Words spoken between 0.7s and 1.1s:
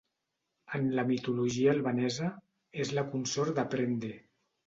En la